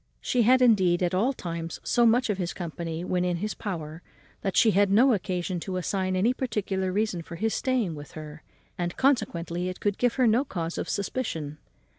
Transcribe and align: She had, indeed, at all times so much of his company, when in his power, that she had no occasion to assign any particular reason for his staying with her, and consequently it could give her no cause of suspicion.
She 0.19 0.41
had, 0.41 0.63
indeed, 0.63 1.03
at 1.03 1.13
all 1.13 1.31
times 1.31 1.79
so 1.83 2.07
much 2.07 2.31
of 2.31 2.39
his 2.39 2.53
company, 2.53 3.03
when 3.05 3.23
in 3.23 3.37
his 3.37 3.53
power, 3.53 4.01
that 4.41 4.57
she 4.57 4.71
had 4.71 4.89
no 4.89 5.13
occasion 5.13 5.59
to 5.59 5.77
assign 5.77 6.15
any 6.15 6.33
particular 6.33 6.91
reason 6.91 7.21
for 7.21 7.35
his 7.35 7.53
staying 7.53 7.93
with 7.93 8.13
her, 8.13 8.41
and 8.79 8.97
consequently 8.97 9.69
it 9.69 9.79
could 9.79 9.99
give 9.99 10.15
her 10.15 10.25
no 10.25 10.43
cause 10.43 10.79
of 10.79 10.89
suspicion. 10.89 11.59